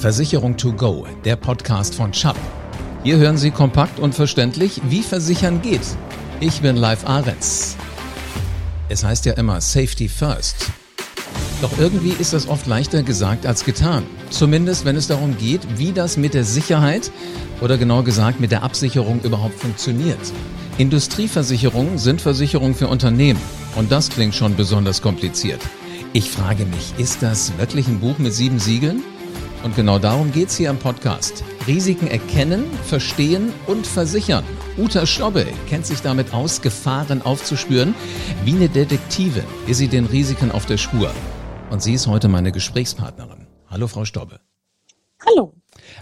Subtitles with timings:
[0.00, 2.36] Versicherung to go, der Podcast von Chubb.
[3.02, 5.82] Hier hören Sie kompakt und verständlich, wie Versichern geht.
[6.40, 7.76] Ich bin Live Ahrens.
[8.88, 10.70] Es heißt ja immer Safety First.
[11.60, 14.04] Doch irgendwie ist das oft leichter gesagt als getan.
[14.30, 17.12] Zumindest wenn es darum geht, wie das mit der Sicherheit
[17.60, 20.32] oder genau gesagt mit der Absicherung überhaupt funktioniert.
[20.78, 23.40] Industrieversicherungen sind Versicherungen für Unternehmen.
[23.76, 25.60] Und das klingt schon besonders kompliziert.
[26.14, 29.02] Ich frage mich, ist das wirklich ein Buch mit sieben Siegeln?
[29.62, 31.44] Und genau darum geht's hier im Podcast.
[31.66, 34.44] Risiken erkennen, verstehen und versichern.
[34.78, 37.94] Uta Stobbe kennt sich damit aus, Gefahren aufzuspüren.
[38.42, 41.12] Wie eine Detektivin ist sie den Risiken auf der Spur.
[41.70, 43.46] Und sie ist heute meine Gesprächspartnerin.
[43.68, 44.40] Hallo, Frau Stobbe.
[45.26, 45.52] Hallo.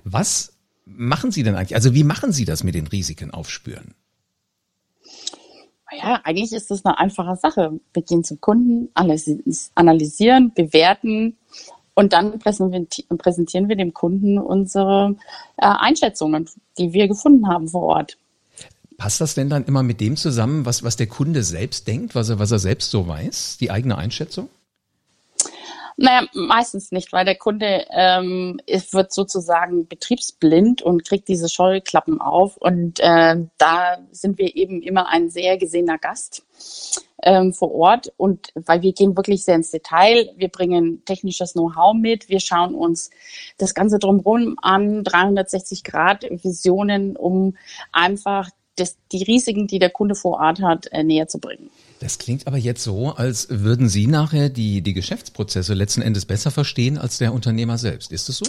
[0.05, 1.75] Was machen Sie denn eigentlich?
[1.75, 3.95] Also wie machen Sie das mit den Risiken aufspüren?
[5.91, 7.81] Ja, eigentlich ist das eine einfache Sache.
[7.93, 11.38] Wir gehen zum Kunden, analysieren, bewerten
[11.99, 15.17] und dann präsentieren wir dem Kunden unsere
[15.57, 18.17] äh, Einschätzungen, die wir gefunden haben vor Ort.
[18.97, 22.29] Passt das denn dann immer mit dem zusammen, was, was der Kunde selbst denkt, was
[22.29, 24.49] er, was er selbst so weiß, die eigene Einschätzung?
[25.97, 28.61] Naja, meistens nicht, weil der Kunde ähm,
[28.93, 32.57] wird sozusagen betriebsblind und kriegt diese Scheuklappen auf.
[32.59, 36.45] Und äh, da sind wir eben immer ein sehr gesehener Gast
[37.23, 38.13] ähm, vor Ort.
[38.17, 42.75] Und weil wir gehen wirklich sehr ins Detail, wir bringen technisches Know-how mit, wir schauen
[42.75, 43.11] uns
[43.59, 47.57] das Ganze drumherum an, 360 Grad Visionen, um
[47.93, 51.71] einfach das, die Risiken, die der Kunde vor Ort hat, äh, näher zu bringen.
[52.01, 56.53] Das klingt aber jetzt so, als würden Sie nachher die, die Geschäftsprozesse letzten Endes besser
[56.53, 58.13] verstehen als der Unternehmer selbst.
[58.13, 58.47] Ist das so?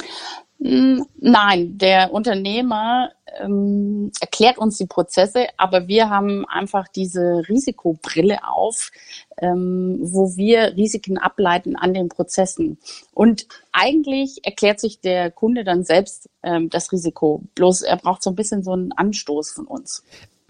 [0.59, 8.39] Mm, nein, der Unternehmer ähm, erklärt uns die Prozesse, aber wir haben einfach diese Risikobrille
[8.45, 8.91] auf,
[9.37, 12.77] ähm, wo wir Risiken ableiten an den Prozessen.
[13.13, 17.41] Und eigentlich erklärt sich der Kunde dann selbst ähm, das Risiko.
[17.55, 20.03] Bloß er braucht so ein bisschen so einen Anstoß von uns.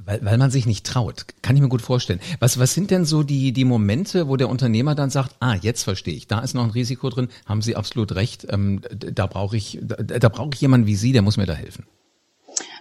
[0.10, 1.28] Weil, weil man sich nicht traut.
[1.44, 2.20] Kann ich mir gut vorstellen.
[2.40, 5.84] Was, was sind denn so die, die Momente, wo der Unternehmer dann sagt, ah, jetzt
[5.84, 9.56] verstehe ich, da ist noch ein Risiko drin, haben Sie absolut recht, ähm, da brauche
[9.56, 11.86] ich, da, da brauche ich jemanden wie Sie, der muss mir da helfen.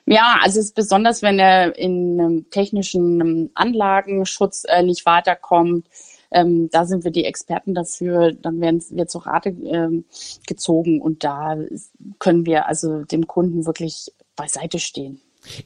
[0.06, 5.86] Ja, also es ist besonders, wenn er in einem technischen Anlagenschutz äh, nicht weiterkommt.
[6.30, 8.32] Ähm, da sind wir die Experten dafür.
[8.32, 10.06] Dann werden wir zur Rate ähm,
[10.46, 11.58] gezogen und da
[12.20, 15.20] können wir also dem Kunden wirklich beiseite stehen.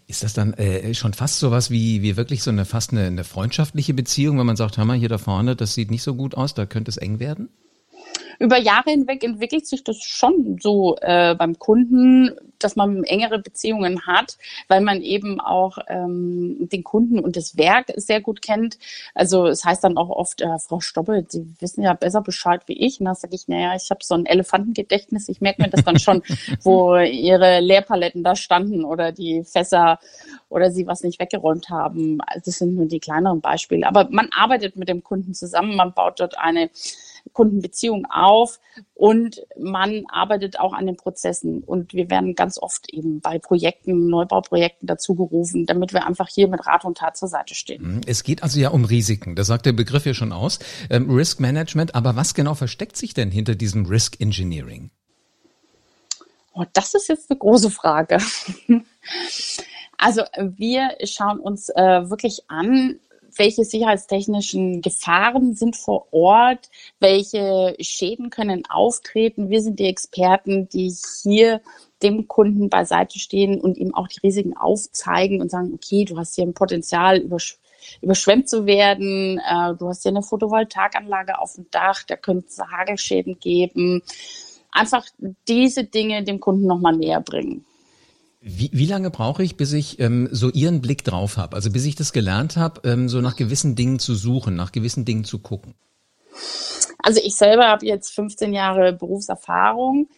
[0.07, 3.25] Ist das dann äh, schon fast sowas wie, wie wirklich so eine fast eine, eine
[3.25, 6.35] freundschaftliche Beziehung, wenn man sagt, hör mal, hier da vorne, das sieht nicht so gut
[6.35, 7.49] aus, da könnte es eng werden?
[8.43, 14.05] Über Jahre hinweg entwickelt sich das schon so äh, beim Kunden, dass man engere Beziehungen
[14.05, 14.37] hat,
[14.67, 18.79] weil man eben auch ähm, den Kunden und das Werk sehr gut kennt.
[19.15, 22.85] Also es heißt dann auch oft, äh, Frau Stoppel, Sie wissen ja besser Bescheid wie
[22.85, 22.99] ich.
[22.99, 26.01] Und da sage ich, naja, ich habe so ein Elefantengedächtnis, ich merke mir das dann
[26.01, 26.23] schon,
[26.63, 30.01] wo Ihre Leerpaletten da standen oder die Fässer
[30.49, 32.21] oder Sie was nicht weggeräumt haben.
[32.27, 33.87] Also das sind nur die kleineren Beispiele.
[33.87, 36.71] Aber man arbeitet mit dem Kunden zusammen, man baut dort eine
[37.33, 38.61] Kundenbeziehung auf
[38.95, 41.63] und man arbeitet auch an den Prozessen.
[41.63, 46.49] Und wir werden ganz oft eben bei Projekten, Neubauprojekten dazu gerufen, damit wir einfach hier
[46.49, 47.97] mit Rat und Tat zur Seite stehen.
[47.97, 48.01] Mhm.
[48.07, 49.35] Es geht also ja um Risiken.
[49.37, 50.59] Das sagt der Begriff ja schon aus.
[50.91, 51.95] Ähm, Risk Management.
[51.95, 54.91] Aber was genau versteckt sich denn hinter diesem Risk Engineering?
[56.55, 58.19] Oh, das ist jetzt eine große Frage.
[60.03, 62.99] Also wir schauen uns äh, wirklich an,
[63.37, 66.71] welche sicherheitstechnischen Gefahren sind vor Ort,
[67.01, 69.51] welche Schäden können auftreten.
[69.51, 71.61] Wir sind die Experten, die hier
[72.03, 76.35] dem Kunden beiseite stehen und ihm auch die Risiken aufzeigen und sagen, okay, du hast
[76.35, 77.59] hier ein Potenzial übersch
[78.01, 82.61] überschwemmt zu werden, äh, du hast hier eine Photovoltaikanlage auf dem Dach, da könnte es
[82.61, 84.03] Hagelschäden geben.
[84.71, 85.05] Einfach
[85.49, 87.65] diese Dinge dem Kunden nochmal näher bringen.
[88.45, 91.55] Wie, wie lange brauche ich, bis ich ähm, so Ihren Blick drauf habe?
[91.55, 95.05] Also bis ich das gelernt habe, ähm, so nach gewissen Dingen zu suchen, nach gewissen
[95.05, 95.75] Dingen zu gucken?
[96.99, 100.09] Also ich selber habe jetzt 15 Jahre Berufserfahrung.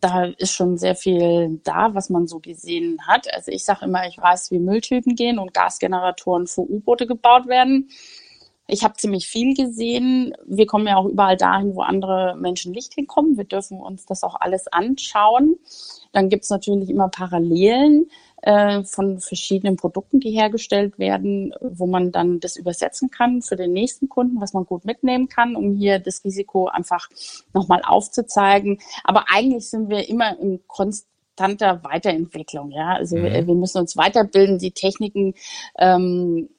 [0.00, 3.32] Da ist schon sehr viel da, was man so gesehen hat.
[3.34, 7.90] Also ich sage immer, ich weiß, wie Mülltypen gehen und Gasgeneratoren für U-Boote gebaut werden.
[8.70, 10.34] Ich habe ziemlich viel gesehen.
[10.46, 13.38] Wir kommen ja auch überall dahin, wo andere Menschen nicht hinkommen.
[13.38, 15.56] Wir dürfen uns das auch alles anschauen.
[16.12, 18.10] Dann gibt es natürlich immer Parallelen
[18.42, 23.72] äh, von verschiedenen Produkten, die hergestellt werden, wo man dann das übersetzen kann für den
[23.72, 27.08] nächsten Kunden, was man gut mitnehmen kann, um hier das Risiko einfach
[27.54, 28.80] nochmal aufzuzeigen.
[29.02, 32.70] Aber eigentlich sind wir immer im konstanter Weiterentwicklung.
[32.72, 33.22] Ja, also mhm.
[33.24, 34.58] wir, wir, müssen uns weiterbilden.
[34.58, 35.32] Die Techniken
[35.78, 36.50] ähm,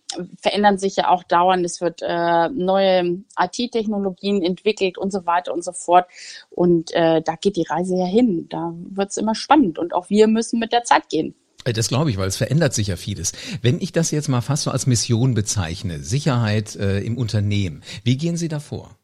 [0.41, 1.65] verändern sich ja auch dauernd.
[1.65, 6.07] Es wird äh, neue IT-Technologien entwickelt und so weiter und so fort.
[6.49, 8.47] Und äh, da geht die Reise ja hin.
[8.49, 9.77] Da wird es immer spannend.
[9.79, 11.35] Und auch wir müssen mit der Zeit gehen.
[11.65, 13.33] Äh, das glaube ich, weil es verändert sich ja vieles.
[13.61, 18.17] Wenn ich das jetzt mal fast so als Mission bezeichne, Sicherheit äh, im Unternehmen, wie
[18.17, 18.98] gehen Sie davor?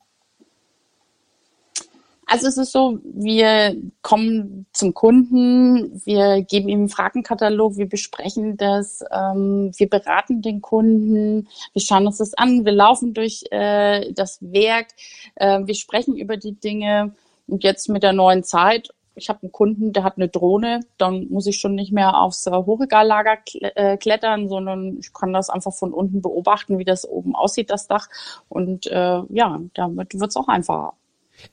[2.28, 8.58] Also es ist so, wir kommen zum Kunden, wir geben ihm einen Fragenkatalog, wir besprechen
[8.58, 14.12] das, ähm, wir beraten den Kunden, wir schauen uns das an, wir laufen durch äh,
[14.14, 14.88] das Werk,
[15.36, 17.14] äh, wir sprechen über die Dinge.
[17.48, 21.28] Und jetzt mit der neuen Zeit, ich habe einen Kunden, der hat eine Drohne, dann
[21.30, 25.94] muss ich schon nicht mehr aufs Hochregallager äh, klettern, sondern ich kann das einfach von
[25.94, 28.10] unten beobachten, wie das oben aussieht, das Dach.
[28.50, 30.94] Und äh, ja, damit wird es auch einfacher.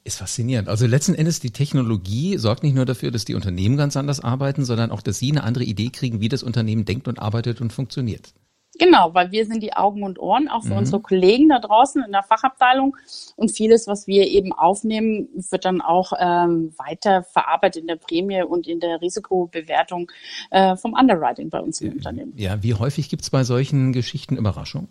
[0.05, 0.69] Ist faszinierend.
[0.69, 4.64] Also letzten Endes die Technologie sorgt nicht nur dafür, dass die Unternehmen ganz anders arbeiten,
[4.64, 7.73] sondern auch, dass sie eine andere Idee kriegen, wie das Unternehmen denkt und arbeitet und
[7.73, 8.32] funktioniert.
[8.79, 10.79] Genau, weil wir sind die Augen und Ohren auch für mhm.
[10.79, 12.96] unsere Kollegen da draußen in der Fachabteilung
[13.37, 18.43] und vieles, was wir eben aufnehmen, wird dann auch ähm, weiter verarbeitet in der Prämie
[18.43, 20.11] und in der Risikobewertung
[20.50, 22.32] äh, vom Underwriting bei uns im Unternehmen.
[22.37, 24.88] Ja, wie häufig gibt es bei solchen Geschichten Überraschungen?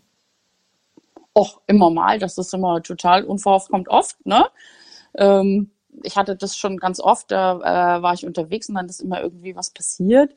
[1.34, 4.46] Och, immer mal, das ist immer total unverhofft, kommt oft, ne?
[5.16, 5.72] Ähm,
[6.04, 9.22] ich hatte das schon ganz oft, da äh, war ich unterwegs und dann ist immer
[9.22, 10.32] irgendwie was passiert.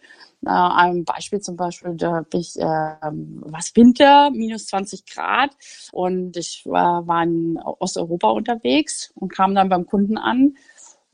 [0.45, 5.51] Äh, ein Beispiel zum Beispiel, da bin ich, äh, was Winter, minus 20 Grad
[5.93, 10.57] und ich war, war in Osteuropa unterwegs und kam dann beim Kunden an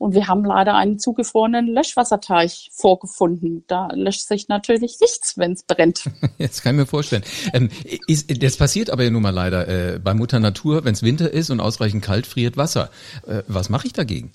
[0.01, 3.63] und wir haben leider einen zugefrorenen Löschwasserteich vorgefunden.
[3.67, 6.09] Da löscht sich natürlich nichts, wenn es brennt.
[6.39, 7.23] Jetzt kann ich mir vorstellen.
[7.53, 7.69] Ähm,
[8.07, 11.31] ist, das passiert aber ja nun mal leider äh, bei Mutter Natur, wenn es Winter
[11.31, 12.89] ist und ausreichend kalt, friert Wasser.
[13.27, 14.31] Äh, was mache ich dagegen?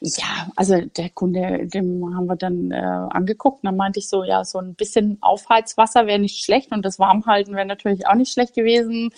[0.00, 3.62] Ja, also der Kunde, dem haben wir dann äh, angeguckt.
[3.62, 6.98] Und dann meinte ich so, ja, so ein bisschen Aufheizwasser wäre nicht schlecht und das
[6.98, 9.10] Warmhalten wäre natürlich auch nicht schlecht gewesen.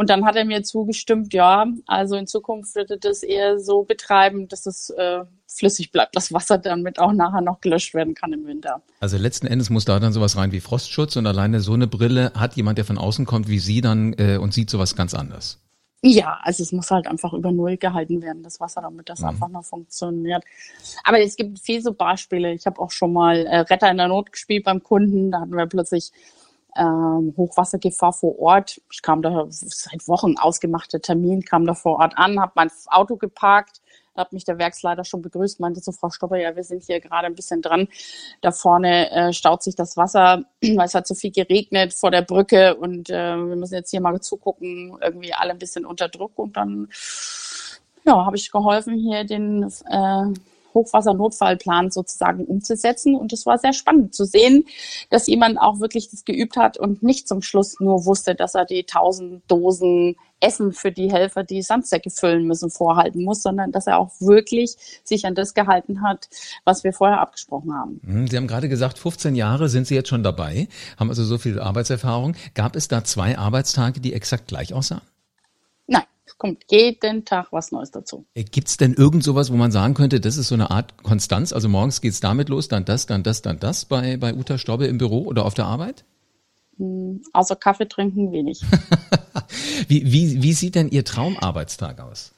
[0.00, 4.48] Und dann hat er mir zugestimmt, ja, also in Zukunft würde das eher so betreiben,
[4.48, 8.46] dass es äh, flüssig bleibt, das Wasser damit auch nachher noch gelöscht werden kann im
[8.46, 8.80] Winter.
[9.00, 12.32] Also letzten Endes muss da dann sowas rein wie Frostschutz und alleine so eine Brille
[12.34, 15.60] hat jemand, der von außen kommt wie Sie dann äh, und sieht sowas ganz anders.
[16.00, 19.26] Ja, also es muss halt einfach über Null gehalten werden, das Wasser, damit das mhm.
[19.26, 20.42] einfach noch funktioniert.
[21.04, 22.54] Aber es gibt viele so Beispiele.
[22.54, 25.30] Ich habe auch schon mal äh, Retter in der Not gespielt beim Kunden.
[25.30, 26.10] Da hatten wir plötzlich
[26.76, 28.80] ähm, Hochwassergefahr vor Ort.
[28.92, 33.16] Ich kam da seit Wochen ausgemachter Termin, kam da vor Ort an, habe mein Auto
[33.16, 33.80] geparkt,
[34.16, 37.26] hat mich der Werksleiter schon begrüßt, meinte zu Frau Stopper, ja, wir sind hier gerade
[37.26, 37.88] ein bisschen dran.
[38.40, 42.22] Da vorne äh, staut sich das Wasser, weil es hat so viel geregnet vor der
[42.22, 46.38] Brücke und äh, wir müssen jetzt hier mal zugucken, irgendwie alle ein bisschen unter Druck
[46.38, 46.88] und dann
[48.04, 50.24] ja, habe ich geholfen, hier den äh,
[50.74, 53.14] Hochwassernotfallplan sozusagen umzusetzen.
[53.14, 54.64] Und es war sehr spannend zu sehen,
[55.10, 58.64] dass jemand auch wirklich das geübt hat und nicht zum Schluss nur wusste, dass er
[58.64, 63.86] die tausend Dosen Essen für die Helfer, die Sandsäcke füllen müssen, vorhalten muss, sondern dass
[63.86, 66.28] er auch wirklich sich an das gehalten hat,
[66.64, 68.00] was wir vorher abgesprochen haben.
[68.02, 70.68] Mhm, Sie haben gerade gesagt, 15 Jahre sind Sie jetzt schon dabei,
[70.98, 72.34] haben also so viel Arbeitserfahrung.
[72.54, 75.02] Gab es da zwei Arbeitstage, die exakt gleich aussahen?
[76.40, 78.24] Kommt jeden Tag was Neues dazu.
[78.34, 81.02] Äh, Gibt es denn irgend sowas, wo man sagen könnte, das ist so eine Art
[81.04, 81.52] Konstanz?
[81.52, 84.86] Also morgens geht's damit los, dann das, dann das, dann das bei, bei Uta Stobbe
[84.86, 86.04] im Büro oder auf der Arbeit?
[86.78, 88.62] Hm, außer Kaffee trinken wenig.
[89.88, 92.32] wie, wie, wie sieht denn Ihr Traumarbeitstag aus?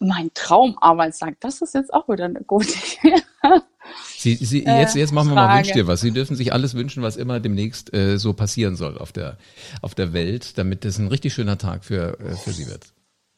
[0.00, 2.72] Mein Traumarbeitstag, das ist jetzt auch wieder eine gute
[4.18, 5.48] Sie, Sie, jetzt, jetzt machen wir Frage.
[5.48, 6.00] mal Wünsch dir was.
[6.00, 9.38] Sie dürfen sich alles wünschen, was immer demnächst äh, so passieren soll auf der,
[9.80, 12.88] auf der Welt, damit es ein richtig schöner Tag für, äh, für Sie wird.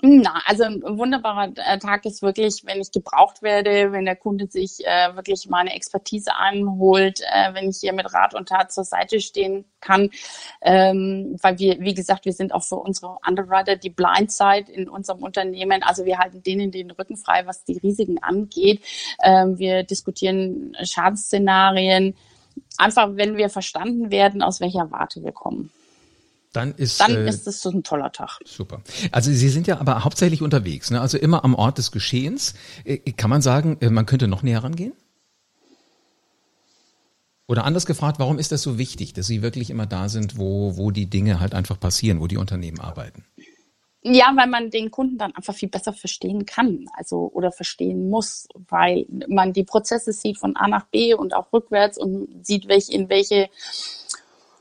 [0.02, 4.46] Na, also ein wunderbarer äh, Tag ist wirklich, wenn ich gebraucht werde, wenn der Kunde
[4.46, 8.84] sich äh, wirklich meine Expertise einholt, äh, wenn ich hier mit Rat und Tat zur
[8.84, 10.10] Seite stehen kann,
[10.62, 15.22] ähm, weil wir, wie gesagt, wir sind auch für unsere Underwriter die Blindside in unserem
[15.22, 15.82] Unternehmen.
[15.82, 18.82] Also wir halten denen den Rücken frei, was die Risiken angeht.
[19.22, 22.16] Ähm, wir diskutieren Schadensszenarien.
[22.78, 25.70] Einfach, wenn wir verstanden werden, aus welcher Warte wir kommen.
[26.52, 28.40] Dann ist, dann äh, ist es so ein toller Tag.
[28.44, 28.82] Super.
[29.12, 31.00] Also Sie sind ja aber hauptsächlich unterwegs, ne?
[31.00, 32.54] also immer am Ort des Geschehens.
[32.84, 34.92] Äh, kann man sagen, äh, man könnte noch näher rangehen?
[37.46, 40.76] Oder anders gefragt, warum ist das so wichtig, dass Sie wirklich immer da sind, wo,
[40.76, 43.24] wo die Dinge halt einfach passieren, wo die Unternehmen arbeiten?
[44.02, 48.48] Ja, weil man den Kunden dann einfach viel besser verstehen kann, also oder verstehen muss,
[48.54, 52.92] weil man die Prozesse sieht von A nach B und auch rückwärts und sieht, welche,
[52.92, 53.50] in welche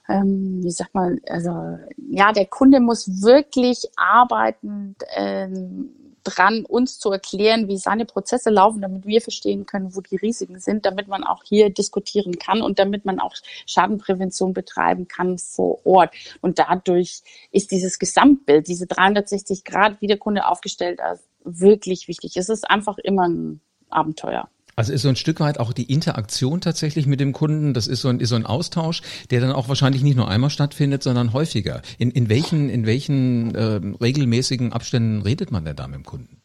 [0.10, 1.78] ähm, wie sagt man, also
[2.10, 5.92] ja, der Kunde muss wirklich arbeiten, ähm,
[6.24, 10.60] dran, uns zu erklären, wie seine Prozesse laufen, damit wir verstehen können, wo die Risiken
[10.60, 13.34] sind, damit man auch hier diskutieren kann und damit man auch
[13.66, 16.14] Schadenprävention betreiben kann vor Ort.
[16.42, 22.36] Und dadurch ist dieses Gesamtbild, diese 360 Grad, wie der Kunde aufgestellt ist, wirklich wichtig.
[22.36, 24.50] Es ist einfach immer ein Abenteuer.
[24.80, 28.00] Also ist so ein Stück weit auch die Interaktion tatsächlich mit dem Kunden, das ist
[28.00, 31.34] so ein, ist so ein Austausch, der dann auch wahrscheinlich nicht nur einmal stattfindet, sondern
[31.34, 31.82] häufiger.
[31.98, 36.42] In, in welchen, in welchen äh, regelmäßigen Abständen redet man denn da mit dem Kunden?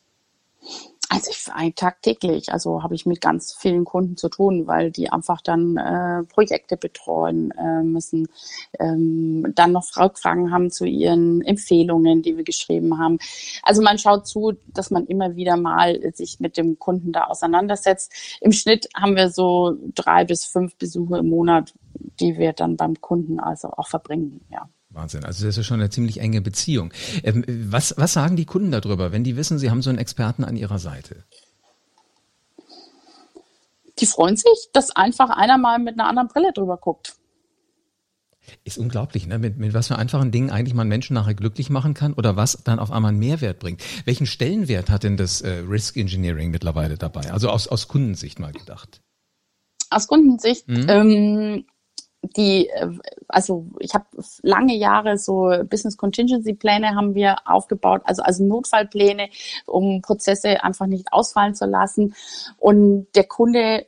[1.09, 5.41] Also ich, tagtäglich, also habe ich mit ganz vielen Kunden zu tun, weil die einfach
[5.43, 8.29] dann äh, Projekte betreuen äh, müssen,
[8.79, 13.19] ähm, dann noch Rückfragen haben zu ihren Empfehlungen, die wir geschrieben haben.
[13.63, 18.13] Also man schaut zu, dass man immer wieder mal sich mit dem Kunden da auseinandersetzt.
[18.41, 21.75] Im Schnitt haben wir so drei bis fünf Besuche im Monat,
[22.21, 24.69] die wir dann beim Kunden also auch verbringen, ja.
[24.95, 25.25] Wahnsinn.
[25.25, 26.93] Also das ist schon eine ziemlich enge Beziehung.
[27.23, 30.45] Ähm, was, was sagen die Kunden darüber, wenn die wissen, sie haben so einen Experten
[30.45, 31.25] an ihrer Seite?
[34.01, 37.15] Die freuen sich, dass einfach einer mal mit einer anderen Brille drüber guckt.
[38.65, 39.39] Ist unglaublich, ne?
[39.39, 42.63] mit, mit was für einfachen Dingen eigentlich man Menschen nachher glücklich machen kann oder was
[42.65, 43.83] dann auf einmal einen Mehrwert bringt.
[44.05, 47.33] Welchen Stellenwert hat denn das äh, Risk Engineering mittlerweile dabei?
[47.33, 49.01] Also aus, aus Kundensicht mal gedacht.
[49.91, 50.87] Aus Kundensicht, mhm.
[50.89, 51.65] ähm,
[52.37, 52.89] die, äh,
[53.29, 54.07] also ich habe
[54.43, 59.29] lange Jahre so Business Contingency Pläne haben wir aufgebaut, also also Notfallpläne,
[59.67, 62.15] um Prozesse einfach nicht ausfallen zu lassen.
[62.59, 63.87] Und der Kunde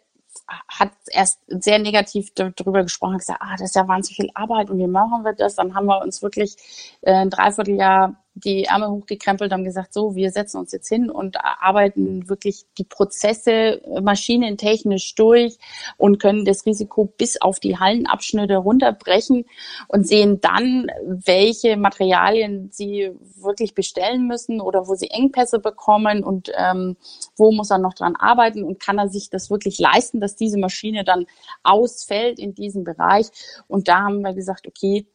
[0.68, 4.70] hat erst sehr negativ darüber gesprochen, hat gesagt, ah, das ist ja wahnsinnig viel Arbeit
[4.70, 5.56] und wie machen wir das?
[5.56, 6.56] Dann haben wir uns wirklich
[7.02, 11.38] äh, ein Dreivierteljahr die Ärmel hochgekrempelt, haben gesagt, so, wir setzen uns jetzt hin und
[11.42, 15.56] arbeiten wirklich die Prozesse maschinentechnisch durch
[15.96, 19.46] und können das Risiko bis auf die Hallenabschnitte runterbrechen
[19.88, 26.52] und sehen dann, welche Materialien sie wirklich bestellen müssen oder wo sie Engpässe bekommen und
[26.58, 26.96] ähm,
[27.36, 30.58] wo muss er noch dran arbeiten und kann er sich das wirklich leisten, dass diese
[30.58, 31.24] Maschine dann
[31.62, 33.28] ausfällt in diesem Bereich.
[33.66, 35.06] Und da haben wir gesagt, okay,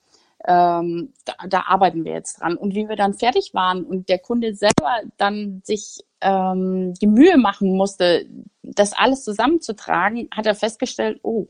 [0.47, 2.57] ähm, da, da arbeiten wir jetzt dran.
[2.57, 7.37] Und wie wir dann fertig waren und der Kunde selber dann sich ähm, die Mühe
[7.37, 8.25] machen musste,
[8.63, 11.47] das alles zusammenzutragen, hat er festgestellt, oh,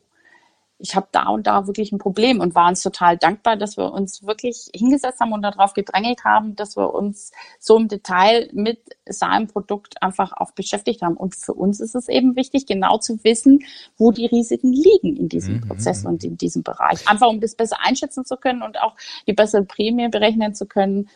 [0.81, 3.91] ich habe da und da wirklich ein Problem und waren uns total dankbar, dass wir
[3.91, 8.79] uns wirklich hingesetzt haben und darauf gedrängelt haben, dass wir uns so im Detail mit
[9.07, 11.17] seinem Produkt einfach auch beschäftigt haben.
[11.17, 13.59] Und für uns ist es eben wichtig, genau zu wissen,
[13.97, 15.67] wo die Risiken liegen in diesem mhm.
[15.67, 17.07] Prozess und in diesem Bereich.
[17.07, 18.95] Einfach um das besser einschätzen zu können und auch
[19.27, 21.09] die bessere Prämie berechnen zu können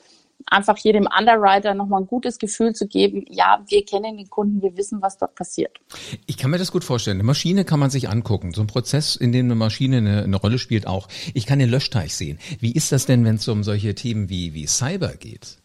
[0.48, 4.78] einfach jedem Underwriter nochmal ein gutes Gefühl zu geben, ja, wir kennen den Kunden, wir
[4.78, 5.80] wissen, was dort passiert.
[6.28, 7.18] Ich kann mir das gut vorstellen.
[7.18, 8.54] Eine Maschine kann man sich angucken.
[8.54, 11.08] So ein Prozess, in dem eine Maschine eine, eine Rolle spielt auch.
[11.34, 12.40] Ich kann den Löschteich sehen.
[12.60, 15.58] Wie ist das denn, wenn es um solche Themen wie, wie Cyber geht?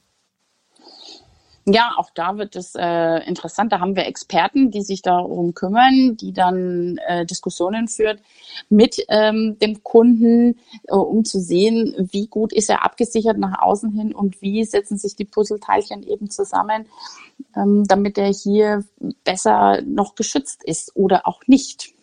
[1.73, 3.71] Ja, auch da wird es äh, interessant.
[3.73, 8.21] Da haben wir Experten, die sich darum kümmern, die dann äh, Diskussionen führt
[8.71, 10.59] mit ähm, dem Kunden,
[10.89, 14.99] äh, um zu sehen, wie gut ist er abgesichert nach außen hin und wie setzen
[14.99, 16.87] sich die Puzzleteilchen eben zusammen,
[17.55, 18.85] ähm, damit er hier
[19.23, 21.95] besser noch geschützt ist oder auch nicht.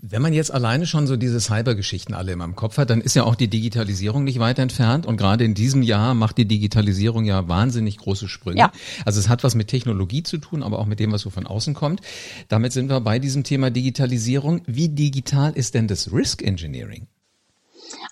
[0.00, 3.14] Wenn man jetzt alleine schon so diese Cyber-Geschichten alle immer im Kopf hat, dann ist
[3.14, 5.06] ja auch die Digitalisierung nicht weit entfernt.
[5.06, 8.58] Und gerade in diesem Jahr macht die Digitalisierung ja wahnsinnig große Sprünge.
[8.58, 8.72] Ja.
[9.04, 11.46] Also es hat was mit Technologie zu tun, aber auch mit dem, was so von
[11.46, 12.00] außen kommt.
[12.48, 14.62] Damit sind wir bei diesem Thema Digitalisierung.
[14.66, 17.06] Wie digital ist denn das Risk Engineering?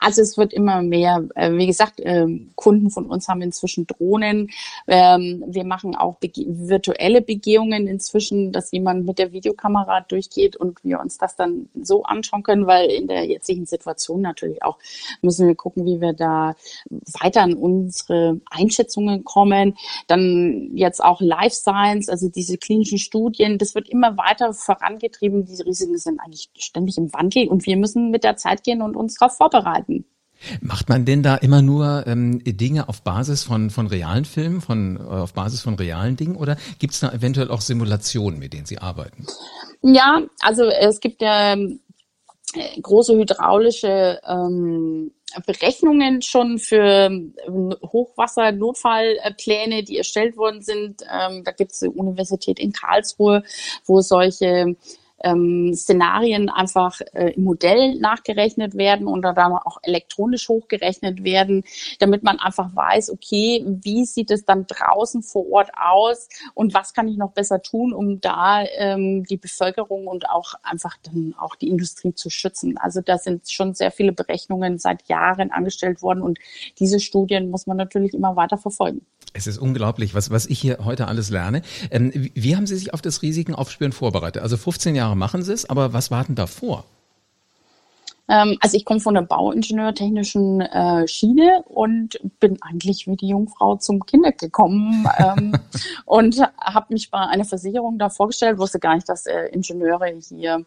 [0.00, 1.26] Also es wird immer mehr.
[1.34, 4.50] Äh, wie gesagt, ähm, Kunden von uns haben inzwischen Drohnen.
[4.86, 11.00] Ähm, wir machen auch virtuelle Begehungen inzwischen, dass jemand mit der Videokamera durchgeht und wir
[11.00, 14.78] uns das dann so anschauen können, weil in der jetzigen Situation natürlich auch
[15.22, 16.54] müssen wir gucken, wie wir da
[17.20, 19.76] weiter an unsere Einschätzungen kommen.
[20.06, 25.44] Dann jetzt auch Life Science, also diese klinischen Studien, das wird immer weiter vorangetrieben.
[25.44, 28.96] Diese Risiken sind eigentlich ständig im Wandel und wir müssen mit der Zeit gehen und
[28.96, 29.63] uns darauf vorbereiten.
[30.60, 34.96] Macht man denn da immer nur ähm, Dinge auf Basis von, von realen Filmen, von,
[34.96, 38.66] äh, auf Basis von realen Dingen oder gibt es da eventuell auch Simulationen, mit denen
[38.66, 39.26] Sie arbeiten?
[39.82, 41.78] Ja, also es gibt ja äh,
[42.80, 45.12] große hydraulische ähm,
[45.46, 51.02] Berechnungen schon für ähm, Hochwassernotfallpläne, die erstellt worden sind.
[51.10, 53.42] Ähm, da gibt es die Universität in Karlsruhe,
[53.84, 54.76] wo solche
[55.24, 61.64] ähm, Szenarien einfach äh, im Modell nachgerechnet werden und dann auch elektronisch hochgerechnet werden,
[61.98, 66.92] damit man einfach weiß, okay, wie sieht es dann draußen vor Ort aus und was
[66.94, 71.56] kann ich noch besser tun, um da ähm, die Bevölkerung und auch einfach dann auch
[71.56, 72.76] die Industrie zu schützen.
[72.76, 76.38] Also da sind schon sehr viele Berechnungen seit Jahren angestellt worden und
[76.78, 79.06] diese Studien muss man natürlich immer weiter verfolgen.
[79.36, 81.62] Es ist unglaublich, was, was ich hier heute alles lerne.
[81.90, 84.42] Ähm, wie haben Sie sich auf das Risikenaufspüren vorbereitet?
[84.42, 86.84] Also 15 Jahre machen Sie es, aber was warten davor?
[88.28, 93.74] Ähm, also ich komme von der bauingenieurtechnischen äh, Schiene und bin eigentlich wie die Jungfrau
[93.76, 95.52] zum Kinder gekommen ähm,
[96.06, 100.64] und habe mich bei einer Versicherung da vorgestellt, wusste gar nicht, dass äh, Ingenieure hier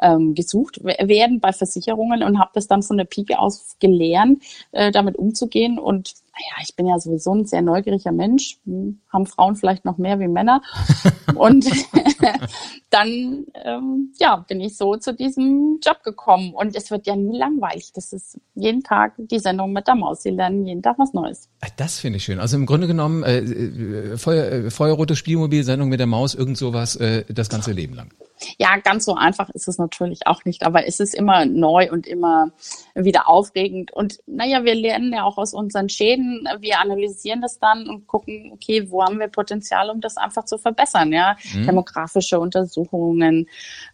[0.00, 4.40] ähm, gesucht werden bei Versicherungen und habe das dann von der Pike aus gelernt,
[4.70, 5.80] äh, damit umzugehen.
[5.80, 9.98] Und naja, ich bin ja sowieso ein sehr neugieriger Mensch, hm, haben Frauen vielleicht noch
[9.98, 10.62] mehr wie Männer.
[11.34, 11.64] und
[12.90, 16.52] dann ähm, ja, bin ich so zu diesem Job gekommen.
[16.52, 17.92] Und es wird ja nie langweilig.
[17.94, 20.22] Das ist jeden Tag die Sendung mit der Maus.
[20.22, 21.48] Sie lernen jeden Tag was Neues.
[21.76, 22.40] Das finde ich schön.
[22.40, 26.96] Also im Grunde genommen äh, äh Feuer, äh, Feuerrote Spielmobil-Sendung mit der Maus, irgend sowas
[26.96, 28.10] äh, das ganze Leben lang.
[28.58, 32.06] Ja, ganz so einfach ist es natürlich auch nicht, aber es ist immer neu und
[32.06, 32.50] immer
[32.94, 33.92] wieder aufregend.
[33.92, 38.50] Und naja, wir lernen ja auch aus unseren Schäden, wir analysieren das dann und gucken,
[38.52, 41.36] okay, wo haben wir Potenzial, um das einfach zu verbessern, ja.
[41.54, 41.66] Mhm.
[41.66, 43.48] Demografische Untersuchungen,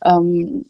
[0.05, 0.65] ähm,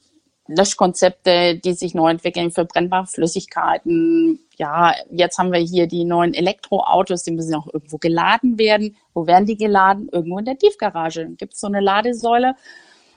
[0.50, 4.40] Löschkonzepte, die sich neu entwickeln für brennbare Flüssigkeiten.
[4.56, 8.96] Ja, jetzt haben wir hier die neuen Elektroautos, die müssen auch irgendwo geladen werden.
[9.14, 10.08] Wo werden die geladen?
[10.10, 11.30] Irgendwo in der Tiefgarage.
[11.38, 12.56] Gibt es so eine Ladesäule?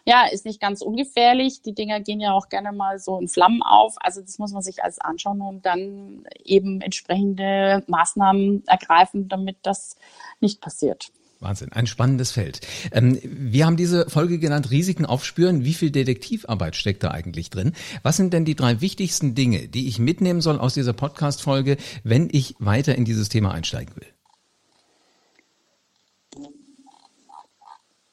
[0.05, 1.62] Ja, ist nicht ganz ungefährlich.
[1.62, 3.95] Die Dinger gehen ja auch gerne mal so in Flammen auf.
[4.00, 9.95] Also das muss man sich alles anschauen und dann eben entsprechende Maßnahmen ergreifen, damit das
[10.41, 11.12] nicht passiert.
[11.39, 12.62] Wahnsinn, ein spannendes Feld.
[12.91, 15.63] Ähm, wir haben diese Folge genannt Risiken aufspüren.
[15.65, 17.74] Wie viel Detektivarbeit steckt da eigentlich drin?
[18.01, 22.29] Was sind denn die drei wichtigsten Dinge, die ich mitnehmen soll aus dieser Podcast-Folge, wenn
[22.31, 24.07] ich weiter in dieses Thema einsteigen will?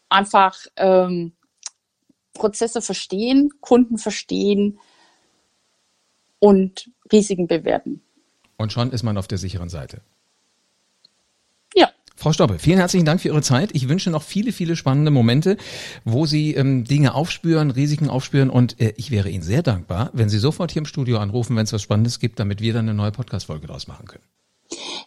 [0.08, 1.32] Einfach ähm,
[2.32, 4.78] Prozesse verstehen, Kunden verstehen
[6.38, 8.00] und Risiken bewerten.
[8.56, 10.02] Und schon ist man auf der sicheren Seite.
[11.74, 11.90] Ja.
[12.16, 13.70] Frau Stoppe, vielen herzlichen Dank für Ihre Zeit.
[13.74, 15.56] Ich wünsche noch viele, viele spannende Momente,
[16.04, 20.28] wo Sie ähm, Dinge aufspüren, Risiken aufspüren und äh, ich wäre Ihnen sehr dankbar, wenn
[20.28, 22.94] Sie sofort hier im Studio anrufen, wenn es was Spannendes gibt, damit wir dann eine
[22.94, 24.24] neue Podcast-Folge draus machen können.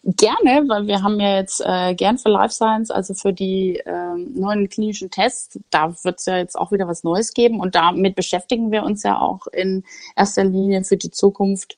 [0.06, 4.16] Gerne, weil wir haben ja jetzt äh, gern für Life Science, also für die äh,
[4.16, 8.16] neuen klinischen Tests, da wird es ja jetzt auch wieder was Neues geben und damit
[8.16, 9.86] beschäftigen wir uns ja auch in
[10.18, 11.78] erster Linie für die Zukunft.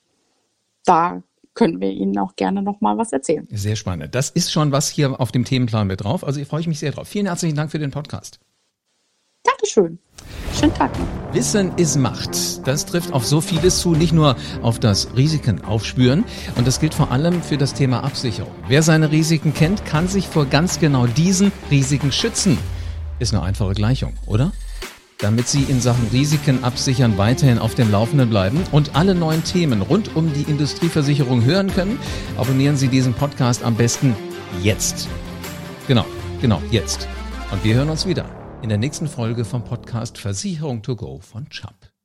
[0.84, 1.22] Da
[1.54, 3.46] können wir Ihnen auch gerne noch mal was erzählen.
[3.50, 4.14] Sehr spannend.
[4.16, 6.24] Das ist schon was hier auf dem Themenplan mit drauf.
[6.24, 7.06] Also ich freue mich sehr drauf.
[7.06, 8.40] Vielen herzlichen Dank für den Podcast.
[9.46, 9.98] Dankeschön.
[10.58, 10.90] Schönen Tag.
[11.32, 12.66] Wissen ist Macht.
[12.66, 16.24] Das trifft auf so vieles zu, nicht nur auf das Risiken aufspüren.
[16.56, 18.52] Und das gilt vor allem für das Thema Absicherung.
[18.68, 22.58] Wer seine Risiken kennt, kann sich vor ganz genau diesen Risiken schützen.
[23.18, 24.52] Ist eine einfache Gleichung, oder?
[25.18, 29.80] Damit Sie in Sachen Risiken absichern weiterhin auf dem Laufenden bleiben und alle neuen Themen
[29.80, 31.98] rund um die Industrieversicherung hören können,
[32.36, 34.14] abonnieren Sie diesen Podcast am besten
[34.62, 35.08] jetzt.
[35.88, 36.04] Genau,
[36.42, 37.08] genau, jetzt.
[37.50, 41.48] Und wir hören uns wieder in der nächsten Folge vom Podcast Versicherung to go von
[41.50, 41.95] Chubb.